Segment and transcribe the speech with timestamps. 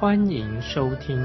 [0.00, 1.16] 欢迎收听。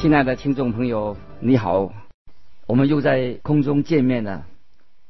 [0.00, 1.92] 亲爱的听众朋友，你好，
[2.66, 4.46] 我们又在空中见面了。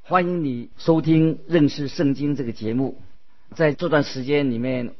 [0.03, 3.01] 欢迎你收听认识圣经这个节目。
[3.55, 4.91] 在这段时间里面，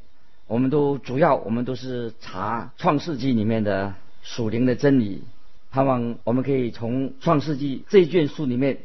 [0.47, 5.25] 我们都主要我们都是查创世纪里面的属灵的真理，
[5.73, 8.79] 盼望我们可以从创世纪这卷书里面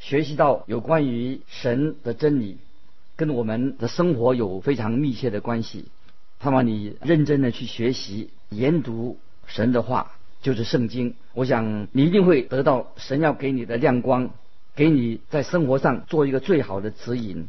[0.00, 2.58] 学习到有关于神的真理，
[3.14, 5.84] 跟我们的生活有非常密切的关系。
[6.40, 11.14] 盼望你认真的去学习研读神的话，就是圣经。
[11.34, 14.30] 我想你一定会得到神要给你的亮光。
[14.76, 17.48] 给你在生活上做一个最好的指引，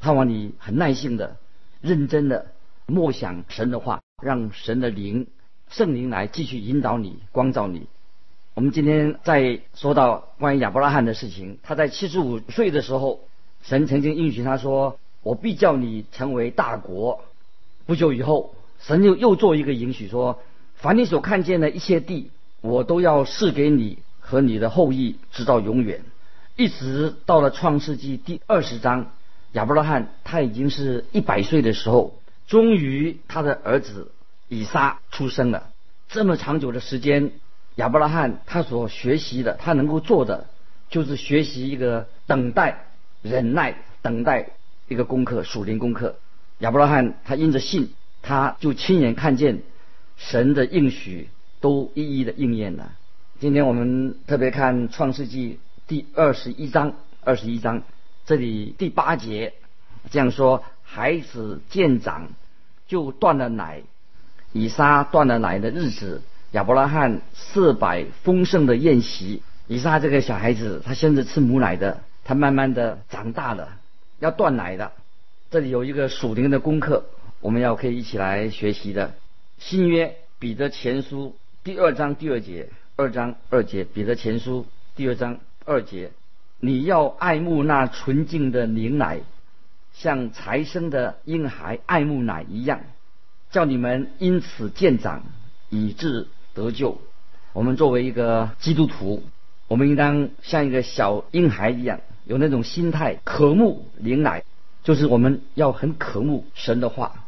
[0.00, 1.36] 盼望你很耐心的、
[1.80, 2.46] 认真的
[2.86, 5.28] 默想神的话，让神的灵、
[5.68, 7.86] 圣灵来继续引导你、光照你。
[8.54, 13.20] 我们今天在说到关于亚伯拉罕的事情，他在七十五岁的时候，
[13.62, 17.24] 神曾经应许他说：“我必叫你成为大国。”
[17.86, 20.38] 不久以后，神又又做一个允许说
[20.76, 22.30] ：“凡你所看见的一切地，
[22.60, 26.02] 我都要赐给你和你的后裔，直到永远。”
[26.54, 29.12] 一直到了创世纪第二十章，
[29.52, 34.12] 亚伯拉罕他已经是一百岁的时候，终于他的儿子
[34.48, 35.70] 以撒出生了。
[36.10, 37.32] 这么长久的时间，
[37.76, 40.46] 亚伯拉罕他所学习的，他能够做的，
[40.90, 42.84] 就是学习一个等待、
[43.22, 44.50] 忍耐、等待
[44.88, 46.16] 一个功课，属灵功课。
[46.58, 49.62] 亚伯拉罕他因着信，他就亲眼看见
[50.16, 51.28] 神的应许
[51.60, 52.92] 都一一的应验了。
[53.40, 55.58] 今天我们特别看创世纪。
[55.88, 56.94] 第二十一章，
[57.24, 57.82] 二十一章，
[58.24, 59.52] 这里第八节
[60.10, 62.28] 这样说：孩子渐长，
[62.86, 63.82] 就断了奶。
[64.52, 66.22] 以撒断了奶的日子，
[66.52, 69.42] 亚伯拉罕设摆丰盛的宴席。
[69.68, 73.78] 以撒这个小孩子，他现在吃母奶的，他慢慢的长大了，
[74.18, 74.92] 要断奶的。
[75.50, 77.04] 这里有一个属灵的功课，
[77.40, 79.14] 我们要可以一起来学习的。
[79.58, 85.38] 新约彼得前书第二章第二节，二章二节，彼得前书第二章。
[85.64, 86.10] 二节，
[86.58, 89.20] 你要爱慕那纯净的灵奶，
[89.94, 92.80] 像才生的婴孩爱慕奶一样，
[93.52, 95.22] 叫你们因此渐长，
[95.70, 96.98] 以致得救。
[97.52, 99.22] 我们作为一个基督徒，
[99.68, 104.44] 我们应当像一个小婴孩一样，有那种心态，渴慕灵奶，
[104.82, 107.24] 就是我们要很渴慕神的话。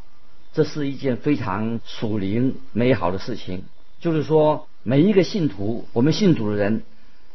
[0.53, 3.63] 这是一件非常属灵美好的事情。
[3.99, 6.83] 就是说，每一个信徒，我们信主的人。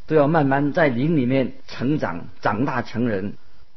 [0.07, 3.35] 都要慢慢在灵里面成长，长大成人。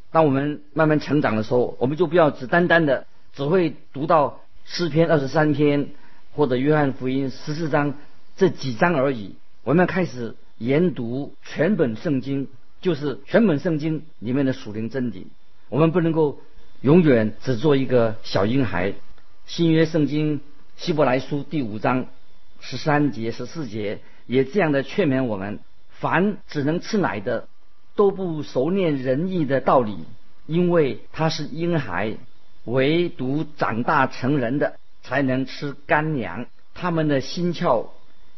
[0.09, 5.89] 当我们慢慢成长的时候，我们就不要只单单的只会读到诗篇二十三篇
[6.33, 7.95] 或者约翰福音十四章
[8.35, 9.35] 这几章而已。
[9.63, 12.47] 我们要开始研读全本圣经，
[12.81, 15.27] 就是全本圣经里面的属灵真理。
[15.69, 16.39] 我们不能够
[16.81, 18.93] 永远只做一个小婴孩。
[19.45, 20.41] 新约圣经
[20.75, 22.07] 希伯来书第五章
[22.59, 25.59] 十三节十四节也这样的劝勉我们。
[25.89, 27.47] 凡只能吃奶的，
[27.95, 29.99] 都不熟练仁义的道理，
[30.47, 32.17] 因为他是婴孩；
[32.65, 36.47] 唯独长大成人的，才能吃干粮。
[36.73, 37.89] 他们的心窍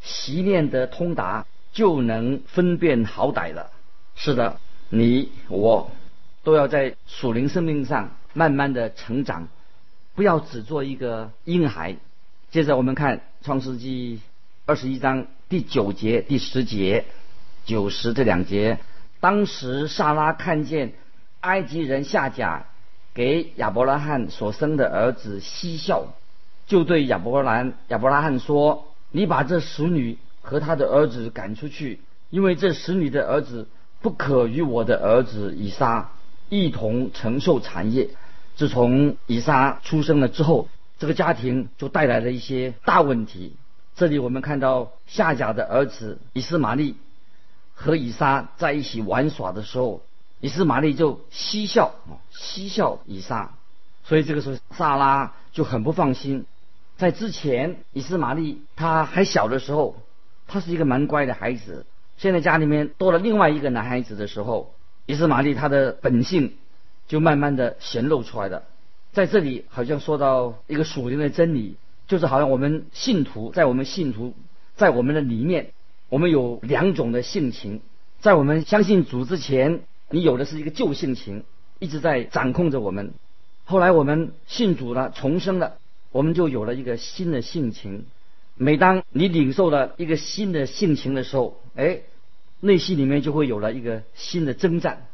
[0.02, 3.72] 习练得通达，就能分辨好歹了。
[4.16, 4.60] 是的，
[4.90, 5.92] 你我
[6.44, 9.48] 都要在属灵生命上慢慢的成长，
[10.16, 11.96] 不要只做一个婴孩。
[12.52, 14.20] 接着我们看创世纪
[14.66, 17.06] 二十一章第九节、第十节。
[17.66, 18.78] 九十这两节，
[19.20, 20.94] 当时萨拉看见
[21.40, 22.68] 埃及人夏甲
[23.16, 26.14] 给亚伯拉罕所生的儿子嬉笑，
[26.68, 33.68] 就对亚伯兰亚伯拉罕说：“你把这使女和他的儿子赶出去，因为这使女的儿子
[34.02, 36.12] 不可与我的儿子以撒
[36.50, 38.10] 一同承受产业。”
[38.56, 43.56] 自从以撒出生了之后，这个家庭就带来了一些大问题。
[43.96, 46.96] 这里我们看到夏甲的儿子以斯玛利。
[47.78, 50.02] 和以撒在一起玩耍的时候，
[50.40, 53.52] 以斯玛利就嬉笑啊，嬉笑以撒。
[54.06, 56.46] 所以这个时候，萨拉就很不放心。
[56.98, 59.96] 在之前，以斯玛利他还小的时候，
[60.48, 61.86] 他是一个蛮乖的孩子。
[62.18, 64.74] 现在家里面多了另外一个男孩子的时候，
[65.06, 66.54] 以斯玛利他的本性
[67.08, 68.64] 就慢慢的显露出来了。
[69.12, 71.76] 在这里好像说到一个属灵的真理，
[72.08, 74.34] 就是好像我们信徒在我们信徒
[74.76, 75.72] 在我们的里面，
[76.10, 77.82] 我们有两种的性情。
[78.20, 81.44] 在我们相信主之前，你有的是一个旧性情，
[81.80, 83.14] 一直在掌控着我们。
[83.66, 85.78] 后来我们信主了，重生了，
[86.16, 88.06] 我们就有了一个新的性情。
[88.56, 92.04] 每当你领受了一个新的性情的时候，哎，
[92.62, 95.08] 内心里面就会有了一个新的征战，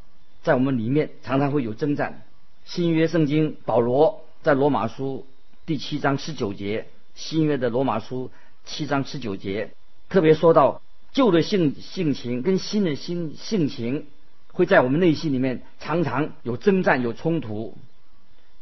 [0.44, 2.22] 在我们里面常常会有征战。
[2.66, 5.26] 新约圣经保罗在罗马书
[5.66, 8.30] 第七章十九节，新约的罗马书
[8.64, 9.72] 七章十九节
[10.08, 10.84] 特别说到
[11.14, 14.06] 旧的性性情跟新的新性情
[14.52, 17.76] 会在我们内心里面常常有征战有冲突。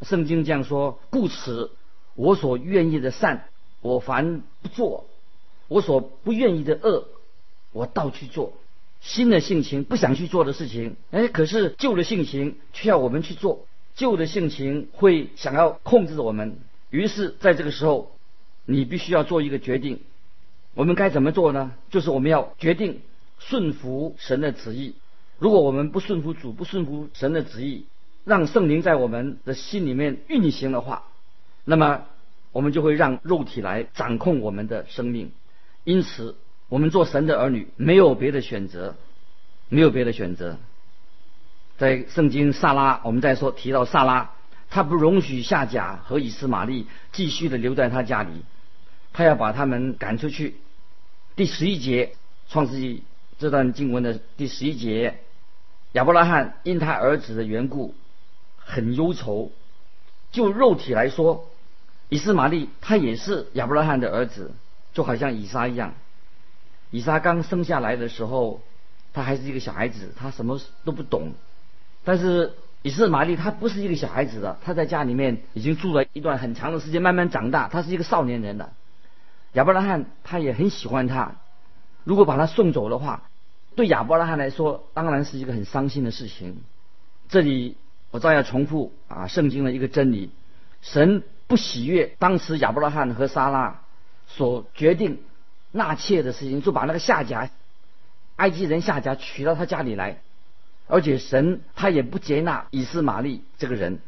[0.04, 1.72] 圣经这样说：故此，
[2.20, 3.46] 我所愿意的善，
[3.80, 5.06] 我凡不做；
[5.70, 7.08] 我所不愿意的恶，
[7.72, 8.52] 我倒去做。
[9.00, 13.66] 新的性情不想去做的事情，哎，可是旧的性情却要我们去做。
[13.96, 16.58] 旧的性情会想要控制我们，
[16.90, 18.12] 于是在这个时候，
[18.66, 20.02] 你必须要做一个决定。
[20.74, 21.72] 我们该怎么做呢？
[21.90, 23.00] 就是我们要决定
[23.38, 24.96] 顺服神的旨意。
[25.38, 27.86] 如果我们不顺服主，不顺服神的旨意，
[28.26, 31.06] 让圣灵在我们的心里面运行的话，
[31.70, 32.06] 那么
[32.52, 35.32] 我们就会让肉体来掌控我们的生命。
[35.84, 36.36] 因此，
[36.68, 38.96] 我们做神的儿女没有别的选择，
[39.70, 40.58] 没有别的选择。
[41.78, 44.32] 在圣经萨拉，我们再说提到萨拉，
[44.72, 48.32] 他不容许夏甲和以斯玛利继续的留在他家里，
[49.14, 50.56] 他要把他们赶出去。
[51.36, 52.16] 第十一节，
[52.50, 53.04] 创世纪
[53.38, 55.20] 这段经文的第十一节，
[55.92, 57.94] 亚伯拉罕因他儿子的缘故
[58.58, 59.52] 很忧愁。
[60.32, 61.49] 就肉体来说，
[62.10, 64.52] 以斯玛利他也是亚伯拉罕的儿子，
[64.94, 65.94] 就好像以撒一样。
[66.92, 68.62] 以撒刚生下来的时候，
[69.14, 71.34] 他还是一个小孩子，他什么都不懂。
[72.04, 78.74] 但是以斯玛利他不是一个小孩子的，他在家里面已经住了一段很长的时间，慢慢长大，他是一个少年人了。
[79.54, 81.36] 亚伯拉罕他也很喜欢他，
[82.04, 83.30] 如果把他送走的话，
[83.76, 86.64] 对亚伯拉罕来说当然是一个很伤心的事情。
[87.28, 87.78] 这里
[88.10, 90.32] 我照样重复啊，圣经的一个真理：
[90.82, 93.82] 神不喜悦当时亚伯拉罕和撒拉
[94.28, 95.20] 所决定
[95.72, 97.50] 纳妾的事情，就把那个夏甲，
[98.36, 100.22] 埃及人夏甲娶到他家里来。
[100.88, 104.00] 而且神他也不接纳以斯玛利这个人，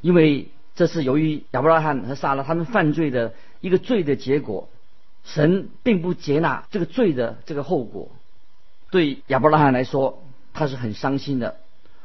[0.00, 4.68] 因为这是由于亚伯拉罕和撒拉他们犯罪的一个罪的结果，
[5.24, 8.10] 神并不接纳这个罪的这个后果。
[8.90, 10.22] 对亚伯拉罕来说，
[10.54, 11.58] 他是很伤心的。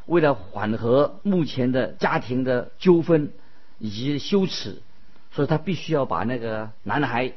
[0.08, 3.32] 为了缓和目前的家庭的纠纷
[3.84, 4.82] 以及羞耻，
[5.34, 7.34] 所以他必须要把那个男孩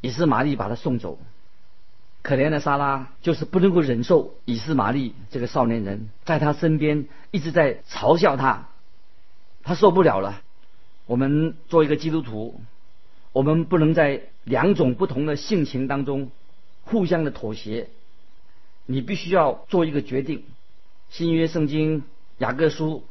[0.00, 1.20] 以斯玛利把他送走。
[2.20, 8.70] 可怜的莎拉就是不能够忍受以斯玛利这个少年人在他身边一直在嘲笑他，
[9.62, 10.42] 他受不了了。
[11.06, 12.60] 我们做一个基督徒，
[13.32, 16.32] 我们不能在两种不同的性情当中
[16.82, 17.88] 互相的妥协。
[18.84, 20.44] 你必须要做一个决定。
[21.08, 22.02] 新约圣经
[22.38, 23.04] 雅各书，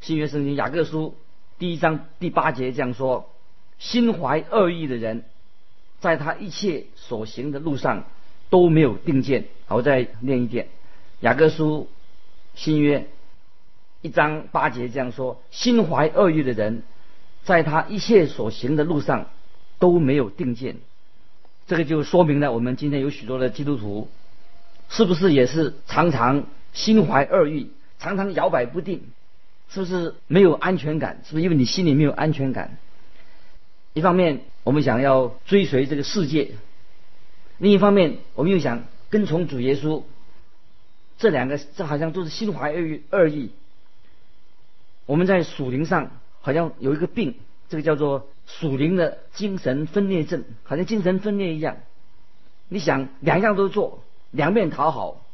[0.00, 1.14] 新约圣经雅各书
[1.60, 3.30] 第一章第八节这样说：
[3.78, 5.22] 心怀恶意的人，
[6.00, 8.04] 在他一切所行的路上。
[8.48, 9.44] 都没有定见。
[9.66, 10.64] 好，我再念一遍，
[11.20, 11.88] 《雅各书》
[12.60, 13.06] 新约
[14.02, 16.82] 一章八节这样说：心怀恶意的人，
[17.44, 19.26] 在他一切所行的路上
[19.78, 20.78] 都没有定见。
[21.68, 24.08] 这个就说明了，我们今天有许多的基督徒，
[24.88, 29.04] 是不是也是常常心怀恶意，常常摇摆不定？
[29.72, 31.20] 是不是没有安全感？
[31.24, 32.76] 是不是因为你心里没有安全感？
[33.92, 36.52] 一方面，我们想要追随这个世界。
[37.58, 40.02] 另一方面，我们又想跟从主耶稣，
[41.18, 43.52] 这两个这好像都是心怀恶恶意。
[45.06, 46.10] 我们在属灵上
[46.40, 47.34] 好像有一个病，
[47.68, 51.76] 这个叫做属灵的精神分裂症，好像精神分裂一样。
[52.68, 55.24] 你想两样都做，两面讨好，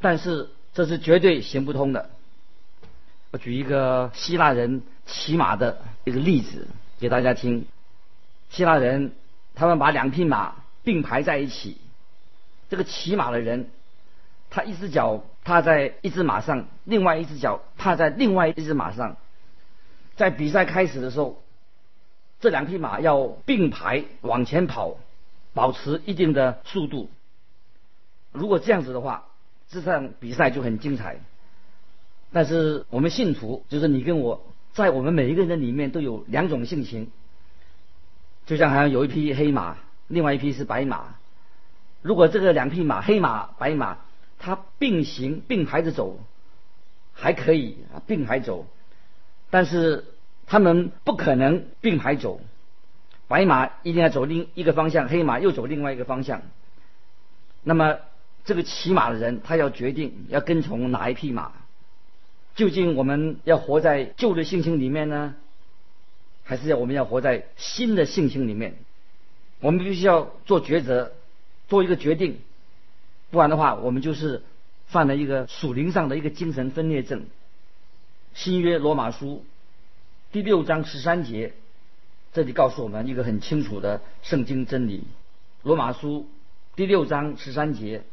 [0.00, 2.10] 但是这是绝对行不通的。
[3.34, 6.68] 我举一个希腊人骑马的一个例子
[7.00, 7.66] 给大家听。
[8.48, 9.10] 希腊人
[9.56, 10.54] 他们把两匹马。
[10.84, 11.78] 并排在一起，
[12.68, 13.70] 这个骑马的人，
[14.50, 19.16] 他一只脚踏在一只马上，另外一只脚踏在另外一只马上。
[20.14, 21.42] 在比赛开始的时候，
[22.38, 24.98] 这两匹马要并排往前跑，
[25.54, 27.08] 保持一定的速度。
[28.30, 29.24] 如果这样子的话，
[29.70, 31.16] 这场比赛就很精彩。
[32.32, 37.10] 但是我们信徒，就是你跟我，在我们每一个人里面都有两种性情，
[38.46, 39.76] 就像好像有一匹黑马。
[40.06, 41.16] 另外一匹是白马，
[42.02, 43.96] 如果这个两匹马，黑马、白马，
[44.38, 46.18] 它并行并排着走，
[47.14, 48.66] 还可以并排走。
[49.48, 50.04] 但是
[50.46, 52.42] 他们不可能并排走，
[53.28, 56.42] 白马一定要走另一个方向，黑马又走另外一个方向。
[57.62, 57.96] 那么
[58.44, 61.52] 这个骑马的人，他要决定要跟从哪一匹马？
[62.54, 65.34] 究竟我们要活在旧的性情里面呢，
[66.44, 68.76] 还是要我们要活在新的性情里面？
[69.60, 71.12] 我们必须要做抉择，
[71.68, 72.38] 做一个决定，
[73.30, 74.42] 不然的话，我们就是
[74.86, 77.26] 犯了一个属灵上的一个精神分裂症。
[78.34, 79.44] 新约罗马书
[80.30, 81.54] 第六章十三节，
[82.32, 85.04] 这里告诉我们一个很清楚的圣经真理：
[85.62, 86.28] 罗马书
[86.76, 88.04] 第六章十三节，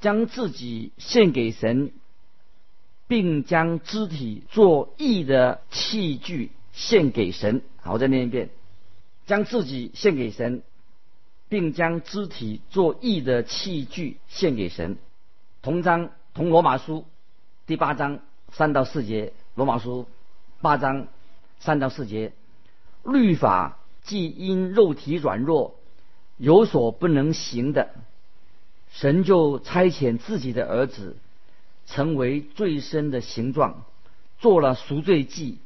[0.00, 1.90] 将自己献给神。
[3.06, 7.62] 并将肢体做义的器具献给神。
[7.80, 8.50] 好，我再念一遍：
[9.26, 10.62] 将自己献给神，
[11.48, 14.96] 并将肢体做义的器具献给神。
[15.62, 17.04] 同章同罗马书
[17.66, 18.20] 第八章
[18.52, 19.32] 三到四节。
[19.54, 20.06] 罗马书
[20.60, 21.06] 八章
[21.60, 22.32] 三到四节，
[23.04, 25.76] 律法既因肉体软弱
[26.36, 27.90] 有所不能行的，
[28.90, 31.16] 神就差遣自己的儿子。
[31.86, 33.84] 成为最深的形状，
[34.38, 35.58] 做了赎罪祭，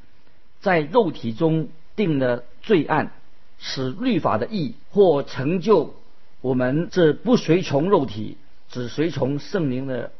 [0.61, 3.13] 在肉体中定了罪案，
[3.59, 5.95] 使律法的义或成就
[6.41, 8.37] 我们这不随从肉体，
[8.69, 10.13] 只随从圣灵的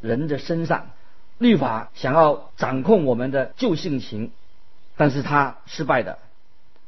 [0.00, 0.90] 人的身上。
[1.38, 4.30] 律法想要掌控我们的旧性情，
[4.96, 6.18] 但是他失败的，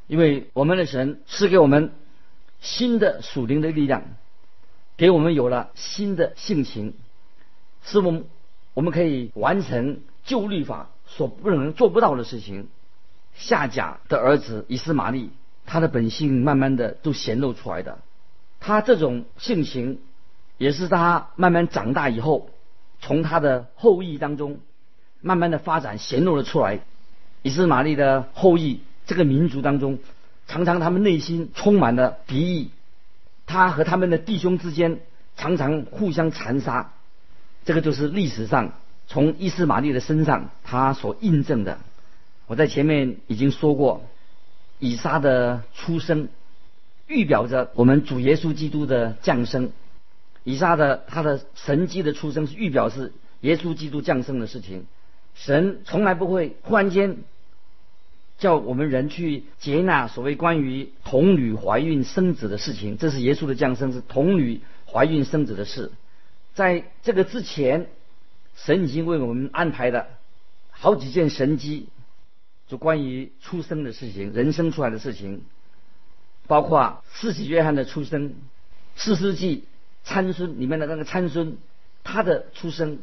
[0.07, 1.93] 因为我们的神赐给我们
[2.61, 4.03] 新的属灵的力量，
[4.97, 6.95] 给我们有了新的性情，
[7.85, 8.25] 使我们。
[8.77, 12.69] 我们可以完成旧律法所不能做不到的事情。
[13.35, 15.31] 夏甲的儿子以斯玛利，
[15.65, 18.01] 他的本性慢慢的都显露出来的。
[18.61, 19.99] 他这种性情，
[20.59, 22.51] 也是他慢慢长大以后，
[23.01, 24.61] 从他的后裔当中，
[25.23, 26.81] 慢慢的发展显露了出来。
[27.41, 30.01] 以斯玛利的后裔这个民族当中，
[30.47, 32.71] 常常他们内心充满了敌意，
[33.47, 35.01] 他和他们的弟兄之间
[35.35, 36.93] 常常互相残杀。
[37.67, 38.73] 这个就是历史上
[39.09, 41.81] 从伊斯玛利的身上他所印证的。
[42.47, 44.09] 我在前面已经说过，
[44.79, 46.29] 以撒的出生
[47.09, 49.73] 预表着我们主耶稣基督的降生。
[50.45, 54.87] 以撒的他的神迹的出生是预表是耶稣基督降生的事情。
[55.35, 57.19] 神从来不会忽然间
[58.39, 62.97] 叫我们人去接纳所谓关于童女怀孕生子的事情。
[62.97, 65.91] 这是耶稣的降生是童女怀孕生子的事。
[66.57, 67.87] 在这个之前，
[68.57, 70.07] 神已经为我们安排了
[70.71, 71.91] 好几件神迹，
[72.67, 75.43] 就关于出生的事情，人生出来的事情，
[76.47, 78.33] 包括四喜约翰的出生，
[78.97, 79.65] 四世纪
[80.03, 81.59] 参孙里面的那个参孙，
[82.03, 83.01] 他的出生，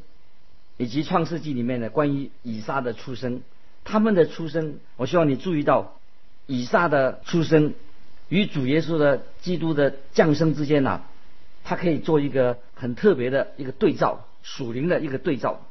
[0.77, 3.43] 以及创世纪里面的关于以撒的出生，
[3.83, 5.99] 他们的出生，我希望你注意到，
[6.47, 7.75] 以撒的出生
[8.29, 11.03] 与主耶稣的基督的降生之间呐。
[11.63, 15.61] 它可以做一个很特别的一个对照，属灵的一个对照，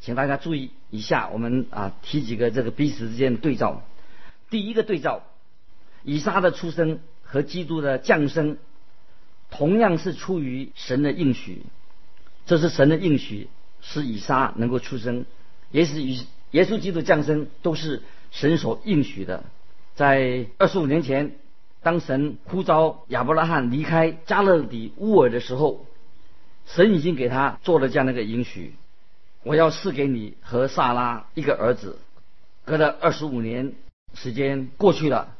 [0.00, 3.82] 请大家注意以下，我们啊提几个这个彼此之间的对照。
[4.50, 5.22] 第一个对照，
[6.02, 8.58] 以撒的出生和基督的降生，
[9.50, 11.62] 同样是出于神的应许，
[12.46, 13.48] 这是神的应许，
[13.80, 15.24] 使以撒能够出生，
[15.70, 16.18] 也是与
[16.50, 18.02] 耶稣基督降生都是
[18.32, 19.44] 神所应许的，
[19.94, 21.36] 在二十五年前。
[21.82, 25.84] 当神呼召亚伯拉罕离开加勒底乌尔的时候，
[26.64, 28.74] 神已经给他做了这样的一个应许：
[29.42, 31.98] 我要赐给你和萨拉一个儿子。
[32.64, 33.72] 隔了二十五年
[34.14, 35.34] 时间过去了，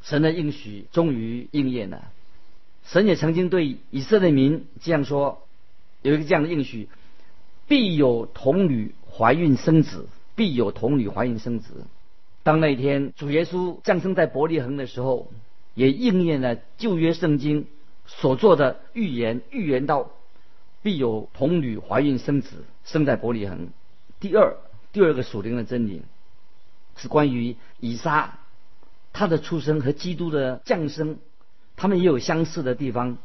[0.00, 2.10] 神的应许终于应验了。
[2.86, 5.46] 神也曾经对以色列民这样说：
[6.00, 6.88] 有一个这样的应许，
[7.68, 11.84] 必有童女怀孕生子，必有童女怀孕生子。
[12.42, 15.30] 当那一天主耶稣降生在伯利恒的时候。
[15.76, 17.68] 也应验了旧约圣经
[18.06, 20.10] 所做的预言，预言到
[20.82, 23.68] 必有童女怀孕生子，生在伯利恒。
[24.18, 24.56] 第二，
[24.92, 26.02] 第二个属灵的真理
[26.96, 28.38] 是关于以撒，
[29.12, 31.18] 他的出生和基督的降生，
[31.76, 33.18] 他们也有相似的地方。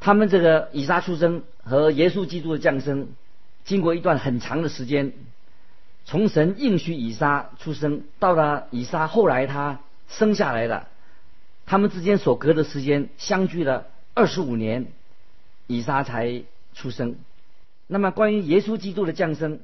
[0.00, 3.08] 他们这个以撒出生和耶稣基督的降生，
[3.64, 5.12] 经过一段很长的时间，
[6.06, 10.88] 从神应许以撒出生，到了以撒后来他生下来了。
[11.66, 14.86] 他们之间所隔的时间相距了二十五年，
[15.66, 16.42] 以撒才
[16.74, 17.16] 出生。
[17.86, 19.60] 那么关于耶稣基督的降生，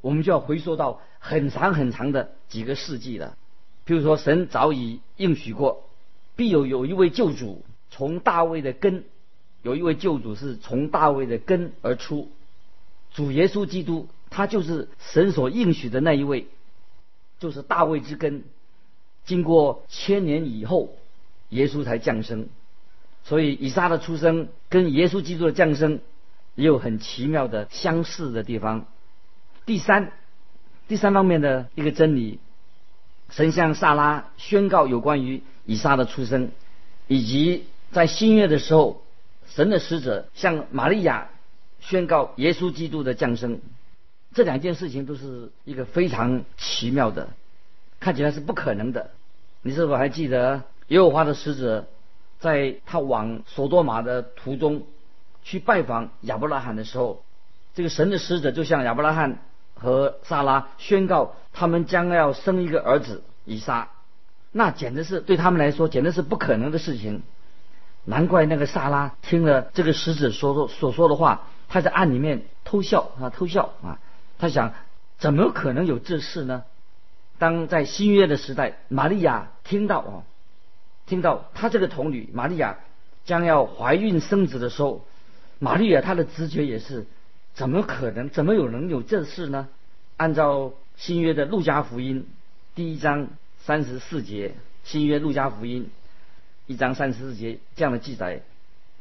[0.00, 3.36] 我们就要回溯到很长很长的几个世纪了。
[3.84, 5.88] 比如说，神早已应许过，
[6.36, 9.04] 必有有一位救主从大卫的根，
[9.62, 12.30] 有一位救主是从大卫的根而出。
[13.12, 16.46] 主耶稣基督，他就是神所应许的那一位。
[17.38, 18.44] 就是大卫之根。
[19.24, 20.94] 经过千年以后，
[21.50, 22.48] 耶稣才降生。
[23.22, 26.00] 所以以撒的出生跟耶稣基督的降生
[26.54, 28.86] 也有很奇妙的相似的地方。
[29.66, 30.12] 第三，
[30.88, 32.40] 第三方面的一个真理，
[33.28, 36.50] 神向萨拉宣告有关于以撒的出生，
[37.06, 39.02] 以及在新月的时候，
[39.46, 41.28] 神的使者向玛利亚
[41.80, 43.60] 宣告耶稣基督的降生。
[44.32, 47.28] 这两件事情都是一个非常奇妙的，
[48.00, 49.10] 看起来是不可能的。
[49.62, 51.86] 你是否还记得耶和华的使者？
[52.40, 54.84] 在他往索多玛的途中，
[55.42, 57.22] 去拜访亚伯拉罕的时候，
[57.74, 59.40] 这个神的使者就向亚伯拉罕
[59.74, 63.90] 和撒拉宣告，他们将要生一个儿子以撒。
[64.52, 67.22] 那简直是对他们来说，简直是不可能的事情。
[68.06, 73.98] 难怪那个撒拉听了这个使者所说所说的话，他在暗里面偷笑啊，偷笑啊。
[74.38, 74.72] 他想，
[75.18, 76.64] 怎么可能有这事呢？
[77.38, 80.24] 当在新约的时代，玛利亚听到哦。
[81.10, 82.78] 听到他这个童女玛利亚
[83.24, 85.04] 将要怀孕生子的时候，
[85.58, 87.04] 玛利亚她的直觉也是，
[87.52, 88.30] 怎么可能？
[88.30, 89.66] 怎么有人有这事呢？
[90.16, 92.28] 按照新约的路加福音
[92.76, 93.26] 第一章
[93.64, 95.90] 三十四节，新约路加福音
[96.68, 98.42] 一章三十四节这样的记载：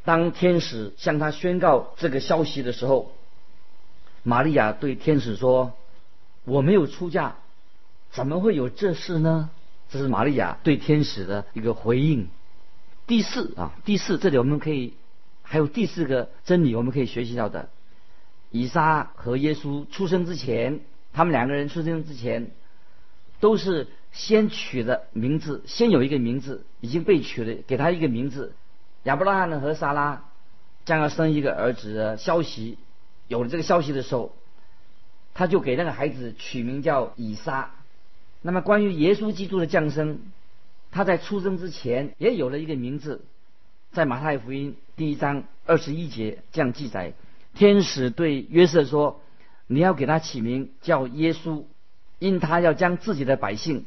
[0.03, 3.11] 当天使向他宣告这个消息的时候，
[4.23, 5.73] 玛利亚对天使说
[6.43, 7.35] ：“我没有出嫁，
[8.09, 9.51] 怎么会有这事呢？”
[9.89, 12.27] 这是玛利亚对天使的一个回应。
[13.07, 14.93] 第四啊，第四，这里我们可以
[15.41, 17.69] 还有第四个真理，我们可以学习到的：
[18.51, 20.81] 以撒和耶稣出生之前，
[21.11, 22.51] 他们两个人出生之前，
[23.39, 28.53] 都是先取的名字，先有一个名字已经被取了，给他一个名字。
[29.03, 30.25] 亚伯拉罕呢和撒拉
[30.85, 32.77] 将要生一个儿子的消息，
[33.27, 34.35] 有了这个消息的时候，
[35.33, 37.71] 他就给那个孩子取名叫以撒。
[38.41, 40.19] 那么，关于耶稣基督的降生，
[40.91, 43.21] 他在出生之前也有了一个名字，
[43.91, 47.13] 在马太福音第一章二十一节这样记载：
[47.53, 49.19] 天使对约瑟说
[49.67, 51.65] ：“你要给他起名叫耶稣，
[52.17, 53.85] 因他要将自己的百姓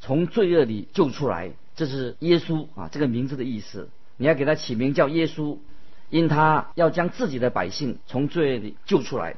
[0.00, 3.90] 从罪恶里救出来。”这是耶稣啊这个名字的意思。
[4.16, 5.58] 你要给他起名叫耶稣，
[6.08, 9.36] 因他要将自己的百姓从罪恶里救出来。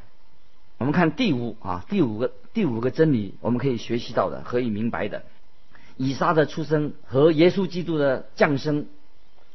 [0.82, 5.22] 我们看第五啊，第五个第五个真理，我们可以学习到的，可以明白的。
[5.96, 8.86] 以撒的出生和耶稣基督的降生，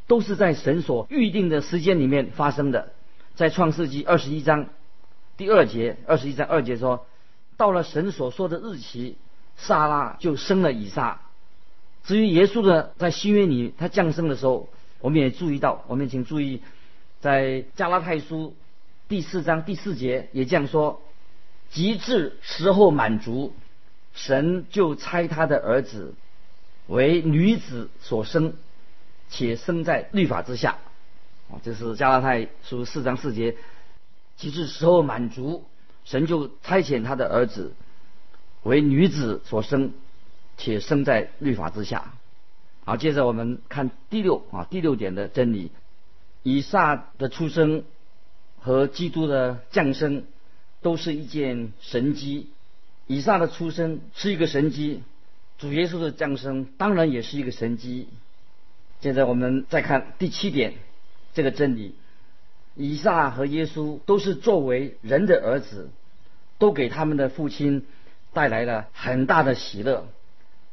[0.07, 2.93] 都是在神所预定的时间里面发生的。
[3.35, 4.67] 在创世纪二十一章
[5.35, 7.05] 第二节，二十一章二节说，
[7.57, 9.17] 到了神所说的日期，
[9.57, 11.19] 撒拉就生了以撒。
[12.05, 14.69] 至于耶稣的在新约里他降生的时候，
[15.01, 16.61] 我们也注意到，我们请注意，
[17.19, 18.55] 在加拉太书
[19.09, 21.01] 第四章第四节也这样说。
[21.69, 23.53] 极致时候满足，
[24.13, 26.15] 神就差他的儿子
[26.87, 28.53] 为女子所生，
[29.29, 30.77] 且生在律法之下。
[31.49, 33.55] 啊，这是加拉太书四章四节。
[34.37, 35.65] 极致时候满足，
[36.05, 37.73] 神就差遣他的儿子
[38.63, 39.93] 为女子所生，
[40.57, 42.13] 且生在律法之下。
[42.85, 45.71] 好，接着我们看第六啊第六点的真理：
[46.43, 47.83] 以撒的出生
[48.59, 50.23] 和基督的降生。
[50.87, 52.47] 都是一件神机，
[53.07, 55.03] 以撒的出生是一个神机，
[55.57, 58.07] 主耶稣的降生当然也是一个神机。
[59.01, 60.75] 现在我们再看第七点，
[61.33, 61.93] 这个真理：
[62.73, 65.89] 以撒和耶稣都是作为人的儿子，
[66.57, 67.85] 都给他们的父亲
[68.31, 70.07] 带来了很大的喜乐。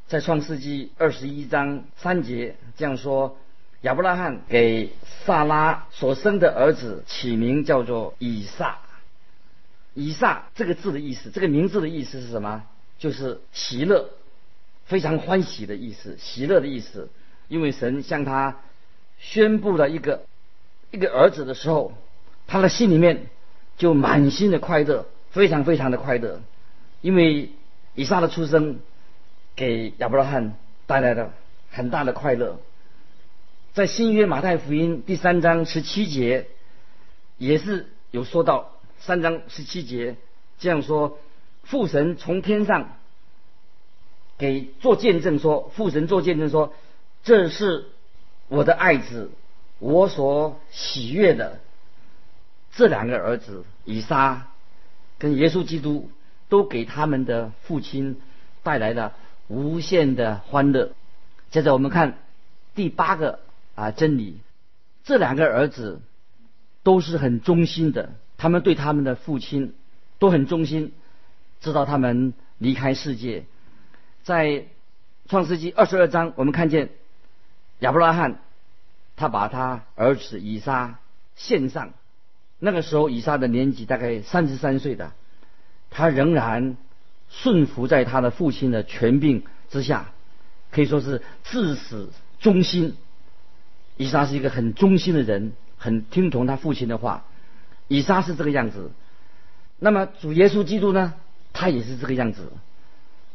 [0.07, 3.37] 在创世纪二十一章三节这样说：
[3.81, 4.93] 亚伯拉罕给
[5.25, 8.79] 萨拉所生的儿子起名叫做以撒。
[9.95, 12.65] 以撒这个字的意思，这个名字的意思是什么？
[12.99, 14.11] 就是喜乐，
[14.85, 17.09] 非常欢喜的意思，喜乐的意思。
[17.49, 18.61] 因为神向他
[19.19, 20.25] 宣布了一个
[20.91, 21.93] 一个儿子的时候，
[22.47, 23.27] 他的心里面
[23.77, 26.41] 就满心的快乐，非常非常的快乐。
[27.01, 27.51] 因为
[27.95, 28.81] 以撒的出生
[29.55, 31.33] 给亚伯拉罕带来了
[31.71, 32.59] 很大的快乐。
[33.75, 36.47] 在新约马太福音第三章十七节
[37.39, 38.74] 也是有说到。
[39.05, 40.17] 三章十七节
[40.59, 41.19] 这样说：
[41.63, 42.97] 父神从天上
[44.39, 46.73] 给做见证说，父神做见证说，
[47.23, 47.85] 这是
[48.49, 49.31] 我的爱子，
[49.79, 51.61] 我所喜悦的。
[52.73, 54.49] 这两个儿子以撒
[55.19, 56.11] 跟耶稣基督
[56.49, 58.19] 都给他们的父亲
[58.63, 59.13] 带来了
[59.49, 60.93] 无限的欢乐。
[61.51, 62.17] 接着我们看
[62.75, 63.41] 第八个
[63.75, 64.39] 啊真理，
[65.05, 66.01] 这两个儿子
[66.83, 68.15] 都是很忠心的。
[68.37, 69.75] 他们对他们的父亲
[70.19, 70.93] 都很忠心，
[71.61, 73.45] 直到他们离开世界。
[74.23, 74.67] 在
[75.29, 76.91] 创世纪二十二章，我们看见
[77.81, 78.41] 亚伯拉罕
[79.17, 80.99] 他把他儿子以撒
[81.37, 81.93] 献上。
[82.59, 85.13] 那个时候，以撒的年纪大概三十三岁的，
[85.91, 86.77] 他仍然
[87.29, 90.13] 顺服在他的父亲的权柄之下，
[90.71, 92.97] 可以说是至死忠心。
[93.97, 97.25] 以撒是一个很忠心的人，很听从他父亲的话。
[97.89, 98.91] 以撒是这个样子。
[99.79, 101.15] 那么主耶稣基督呢？
[101.53, 102.53] 他也是这个样子。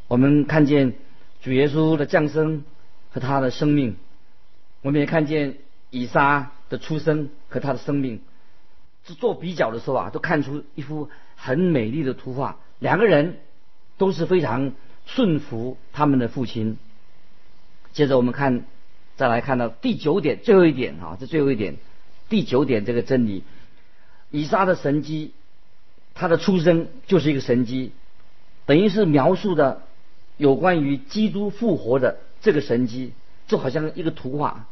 [0.08, 0.94] 我们看见
[1.42, 2.64] 主耶稣的降生
[3.12, 3.96] 和他的生命，
[4.82, 5.58] 我们也看见
[5.90, 8.22] 以撒的出生和他的生命。
[9.04, 12.58] 做比较的时候啊，都看出一幅很美丽的图画。
[12.80, 13.38] 两个人
[13.98, 14.74] 都是非常
[15.06, 16.78] 顺服他们的父亲。
[17.94, 18.66] 接着我们看，
[19.16, 21.78] 再来看到第九点，最后一点啊，这最后一点，
[22.28, 23.44] 第九点这个真理，
[24.32, 25.34] 以撒的神机，
[26.14, 27.92] 他的出生就是一个神机，
[28.66, 29.84] 等于是描述的
[30.38, 33.14] 有关于基督复活的这个神机，
[33.48, 34.68] 就好像一个图画。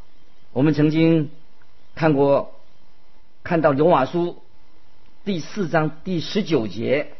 [0.52, 1.30] 我们曾经
[1.94, 2.54] 看过。
[3.44, 4.42] 看到罗马书
[5.24, 7.12] 第四章第十九节，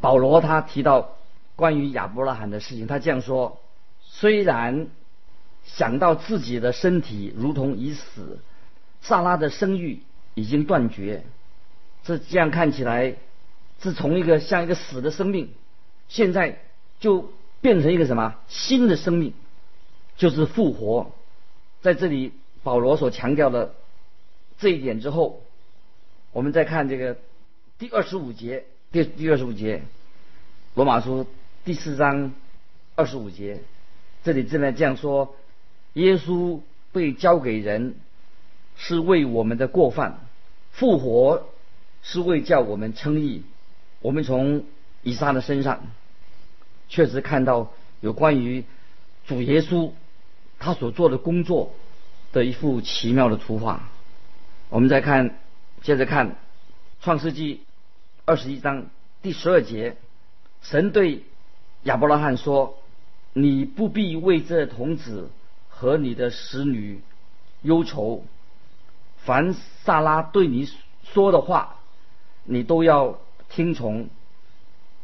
[0.00, 1.16] 保罗他提到
[1.56, 3.60] 关于亚伯拉罕的事情，他这样说：
[4.00, 4.86] 虽然
[5.64, 8.38] 想到自己的身体如同已死，
[9.02, 10.00] 萨拉的生育
[10.34, 11.24] 已经断绝，
[12.04, 13.16] 这这样看起来
[13.82, 15.50] 是从一个像一个死的生命，
[16.08, 16.58] 现在
[16.98, 19.34] 就变成一个什么新的生命，
[20.16, 21.12] 就是复活。
[21.82, 23.74] 在这里，保罗所强调的。
[24.58, 25.42] 这一点之后，
[26.32, 27.16] 我们再看这个
[27.78, 29.80] 第二十五节，第第二十五节，
[30.74, 31.26] 罗马书
[31.64, 32.34] 第四章
[32.94, 33.62] 二十五节，
[34.22, 35.34] 这里正在这样说：
[35.94, 36.60] 耶稣
[36.92, 37.94] 被交给人，
[38.82, 40.14] 是为我们的过犯；
[40.72, 41.50] 复活
[42.02, 43.44] 是为叫我们称义。
[44.00, 44.64] 我们从
[45.02, 45.82] 以撒的身上，
[46.88, 48.64] 确实看到有关于
[49.26, 49.90] 主耶稣
[50.58, 51.74] 他所做的工作
[52.32, 53.90] 的一幅奇妙的图画。
[54.70, 55.38] 我们再看，
[55.82, 56.30] 接着看
[57.02, 57.56] 《创世纪》
[58.24, 58.86] 二十一章
[59.20, 59.98] 第十二节，
[60.62, 61.24] 神对
[61.82, 62.78] 亚伯拉罕说
[63.34, 65.28] ：“你不必为这童子
[65.68, 67.02] 和你的使女
[67.60, 68.24] 忧愁，
[69.24, 69.54] 凡
[69.84, 70.68] 萨拉对你
[71.12, 71.76] 说的话，
[72.44, 74.08] 你都要听从，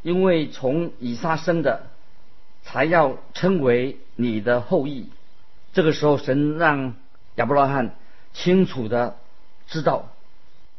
[0.02, 1.86] 因为从以撒生的，
[2.62, 5.08] 才要称为你的后裔。”
[5.72, 6.94] 这个时候，神让
[7.34, 7.94] 亚伯拉罕
[8.32, 9.16] 清楚的。
[9.68, 10.08] 知道，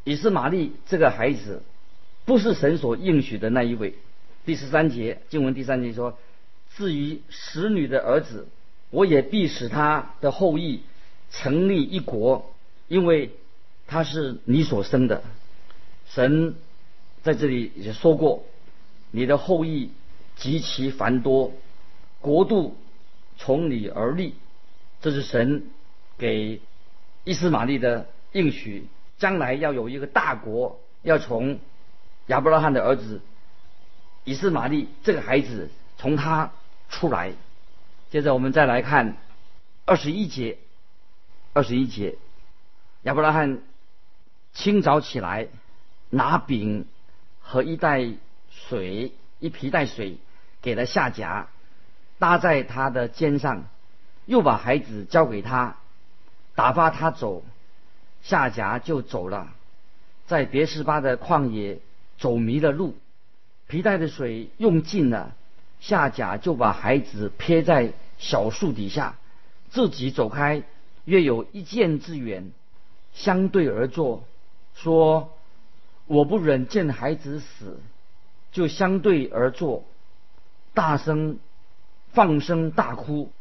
[0.06, 1.62] 以斯玛利这个孩子
[2.24, 3.96] 不是神所应许的那一位。
[4.46, 6.18] 第十三节经文第三节说
[6.76, 8.48] ：“至于使女的儿子，
[8.90, 10.84] 我也必使他的后裔
[11.30, 12.50] 成立一国，
[12.88, 13.32] 因为
[13.88, 15.24] 他是你所生的。”
[16.10, 16.56] 神
[17.24, 18.46] 在这里也说过
[19.12, 19.92] ：“你的后裔
[20.36, 21.54] 极其繁多，
[22.22, 22.78] 国度
[23.38, 24.36] 从你而立。”
[25.02, 25.70] 这是神
[26.18, 26.62] 给
[27.24, 28.08] 伊斯玛利的。
[28.34, 31.60] 应许将来要有一个大国，要从
[32.28, 33.22] 亚伯拉罕的儿子
[34.26, 36.52] 以斯玛利这个孩子从他
[36.90, 37.32] 出来。
[38.12, 39.18] 接着我们再来看
[39.86, 40.58] 二十一节，
[41.54, 42.16] 二十一节，
[43.08, 43.60] 亚伯拉罕
[44.52, 45.48] 清早起来，
[46.10, 46.86] 拿饼
[47.40, 48.06] 和一袋
[48.52, 50.18] 水，一皮带水
[50.62, 51.48] 给了夏甲，
[52.20, 53.64] 搭在他的肩上，
[54.26, 55.78] 又把孩子交给他，
[56.54, 57.46] 打发他走。
[58.24, 59.54] 夏甲就走了，
[60.26, 61.80] 在别是巴的旷野
[62.18, 62.98] 走迷了路，
[63.68, 65.34] 皮带的水用尽了，
[65.80, 69.16] 夏甲就把孩子撇在小树底下，
[69.70, 70.64] 自己走开，
[71.06, 72.52] 约有一箭之远，
[73.18, 74.24] 相对而坐，
[74.76, 75.34] 说
[76.06, 77.80] ：“我不忍见孩子死，
[78.52, 79.84] 就相对而坐，
[80.76, 81.40] 大声
[82.14, 83.32] 放声大哭。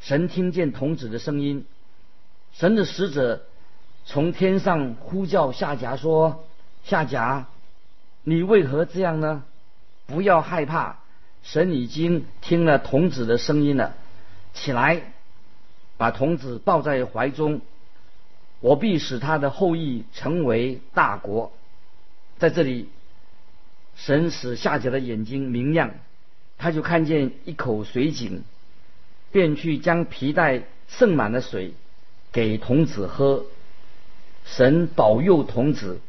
[0.00, 1.64] 神听见童子的声音，
[2.52, 3.42] 神的使者。”
[4.06, 6.44] 从天上呼叫夏甲说
[6.84, 7.46] ：“夏甲，
[8.22, 9.44] 你为何这样呢？
[10.06, 10.98] 不要害怕，
[11.42, 13.94] 神已经听了童子的声音了。
[14.52, 15.14] 起来，
[15.96, 17.62] 把童子抱在怀中，
[18.64, 21.52] 我必使他的后裔成为大国。”
[22.40, 22.88] 在这里，
[23.94, 25.90] 神使夏甲的眼睛明亮，
[26.56, 28.42] 他就看见一口水井，
[29.30, 31.74] 便去将皮带盛满了水
[32.32, 33.44] 给童子喝。
[34.46, 36.00] 神保佑童子，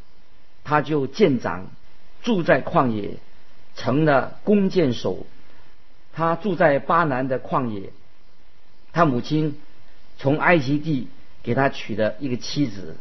[0.63, 1.67] 他就见长，
[2.23, 3.17] 住在旷野，
[3.75, 5.25] 成了弓箭手。
[6.13, 7.89] 他住在巴南的旷野，
[8.93, 9.59] 他母亲
[10.17, 11.09] 从埃及地
[11.45, 12.97] 给他娶了一个妻子。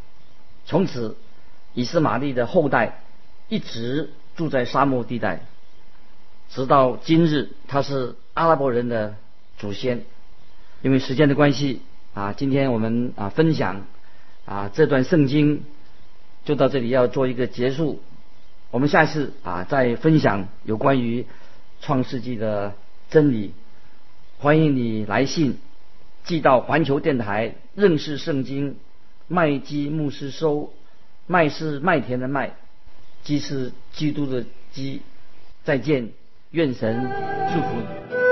[0.66, 1.16] 从此，
[1.72, 3.00] 以斯玛利的后代
[3.48, 5.40] 一直住在沙漠地带。
[6.50, 9.16] 直到今日，他是阿拉伯人的
[9.56, 10.04] 祖先。
[10.82, 11.80] 因为时间的关系
[12.12, 13.86] 啊，今天我们啊分享
[14.44, 15.64] 啊这段圣经
[16.44, 18.02] 就到这里要做一个结束。
[18.70, 21.24] 我们下一次啊再分享有关于
[21.80, 22.74] 创世纪的
[23.08, 23.54] 真理。
[24.38, 25.56] 欢迎你来信
[26.24, 28.76] 寄到环球电台认识圣经
[29.28, 30.72] 麦基牧师收。
[31.26, 32.54] 麦是麦田的麦，
[33.22, 35.00] 基是基督的基。
[35.64, 36.10] 再见，
[36.50, 37.10] 愿神
[37.52, 38.23] 祝福你。